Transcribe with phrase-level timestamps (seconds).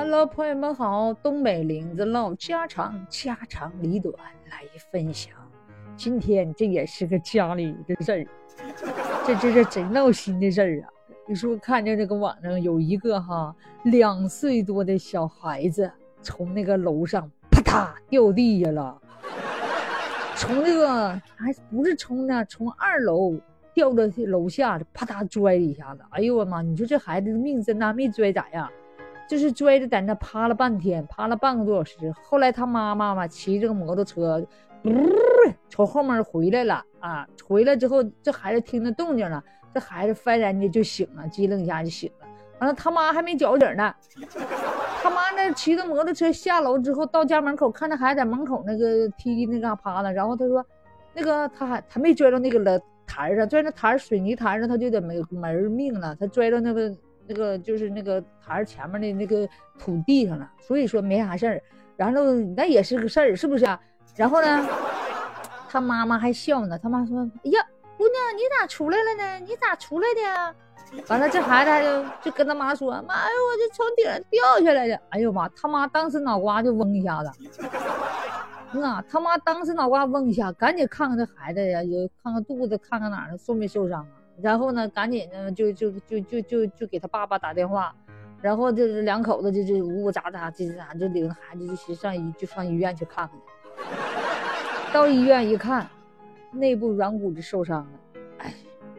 [0.00, 4.14] Hello，朋友们好，东北林子唠家常，家长里短
[4.48, 5.34] 来分享。
[5.96, 8.26] 今天这也是个家里的事儿，
[9.26, 10.88] 这这是贼闹心的事儿啊！
[11.26, 13.52] 你说看见这个网上有一个哈
[13.82, 15.90] 两岁多的小孩子
[16.22, 18.96] 从那个楼上啪嗒掉地下了，
[20.36, 23.36] 从那个还不是从那从二楼
[23.74, 26.02] 掉到楼下，啪嗒摔一下子。
[26.10, 26.62] 哎呦我妈！
[26.62, 28.70] 你说这孩子命真大，没摔咋样？
[29.28, 32.14] 就是摔着在那趴了半天，趴了半个多小时。
[32.24, 34.42] 后来他妈妈嘛骑着个摩托车，
[34.84, 34.90] 呜
[35.68, 37.28] 从后面回来了啊！
[37.46, 39.42] 回来之后，这孩子听着动静了，
[39.74, 42.26] 这孩子幡然间就醒了，机灵一下就醒了。
[42.60, 43.94] 完了，他妈还没觉醒呢。
[45.02, 50.64] 他妈那骑着摩托车下楼之后，到家门口看着孩子在门口那个梯那嘎趴着，然后他说
[51.12, 56.16] ：“那个他还他没拽到那个了台上，拽那台水泥台上，他就得没没命了。
[56.16, 56.90] 他拽到那个。”
[57.28, 59.48] 那个就是那个台前面的那个
[59.78, 61.62] 土地上了，所以说没啥事儿。
[61.96, 63.78] 然后那也是个事儿，是不是啊？
[64.16, 64.66] 然后呢，
[65.68, 66.78] 他妈妈还笑呢。
[66.78, 67.60] 他妈说：“哎呀，
[67.96, 69.44] 姑娘，你咋出来了呢？
[69.46, 70.54] 你咋出来的？”
[71.08, 75.48] 完了，这孩子就就跟他妈说：“妈呀，我就从顶上掉下来的。”哎呦妈！
[75.50, 77.30] 他妈当时脑瓜就嗡一下子。
[78.80, 84.17] 啊，他妈当时脑瓜嗡一下，赶紧看看这孩子呀，有看看肚子，看看哪儿受没受伤啊？
[84.40, 87.94] 然后呢，赶紧呢，就就就就就就给他爸爸打电话，
[88.40, 93.38] 然后就是两口子就就呜呜喳喳，这咋就领着孩子就去上医就上医院去看看。
[94.92, 95.88] 到医院一看，
[96.52, 97.88] 内部软骨就受伤了，
[98.38, 98.54] 哎，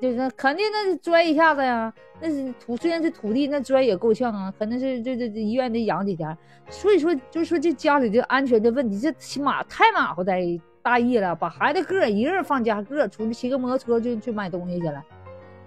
[0.00, 6.36] 就是肯定那是摔一下子呀，那是土虽然是土地，那摔也够呛啊，肯定是这这这医院得养几天。
[6.68, 10.42] 所以说，就是说这家里的安全的问题，这起码太马虎在
[10.82, 15.02] 大意了，把孩子个一个人放家个出去骑个摩托车就去买东西去了。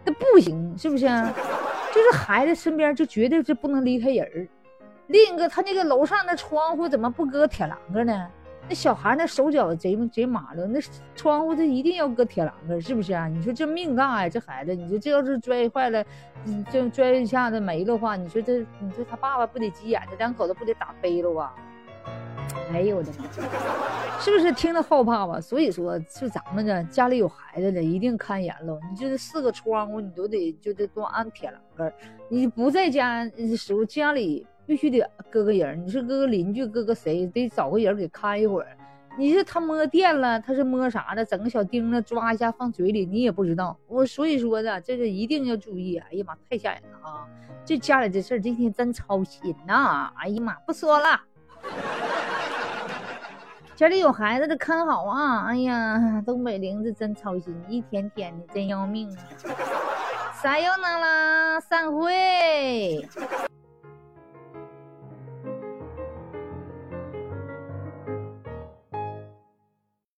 [0.06, 1.06] 那不行，是不是？
[1.94, 4.48] 就是孩子身边就绝对是不能离开人儿。
[5.08, 8.28] 另一个，他那个楼上那窗户怎么不搁铁栏杆呢？
[8.68, 10.80] 那小孩那手脚贼贼麻溜，那
[11.16, 13.28] 窗户他一定要搁铁栏杆，是不是啊？
[13.28, 16.04] 你说这命大呀，这孩子，你说这要是摔坏了，
[16.72, 21.54] 这摔一下子没的话，你说这，你说他爸爸不得急眼，这两口子不得打飞了啊？
[22.76, 24.20] 哎呦我的妈！
[24.20, 25.40] 是不是听着后怕吧？
[25.40, 28.78] 所以说，就咱们这家里有孩子的，一定看严喽。
[28.92, 31.94] 你就是四个窗户，你都得就得多安铁栏杆。
[32.28, 35.86] 你不在家的时候，家里必须得搁个人。
[35.86, 38.68] 你说搁个邻居，搁个谁，得找个人给看一会儿。
[39.18, 41.24] 你说他摸电了，他是摸啥的？
[41.24, 43.78] 整个小钉子抓一下放嘴里，你也不知道。
[43.88, 45.96] 我所以说的，这个一定要注意。
[45.98, 47.26] 哎呀妈，太吓人了啊！
[47.64, 50.12] 这家里这事儿，今天真操心呐！
[50.18, 51.22] 哎呀妈，不说了。
[53.76, 55.48] 家里有孩子的看好啊！
[55.48, 59.20] 哎呀，东北玲子真操心，一天天的真要命啊！
[60.42, 63.06] 撒又能啦，散会。